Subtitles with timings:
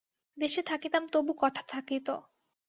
[0.37, 2.07] দেশে থাকিতাম তবু কথা থাকিত।